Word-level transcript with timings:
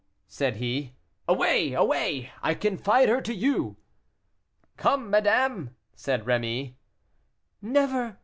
said 0.27 0.55
he. 0.55 0.95
"Away! 1.27 1.73
away! 1.73 2.31
I 2.41 2.55
confide 2.55 3.07
her 3.07 3.21
to 3.21 3.31
you." 3.35 3.77
"Come, 4.75 5.11
madame," 5.11 5.75
said 5.93 6.25
Rémy. 6.25 6.73
"Never! 7.61 8.17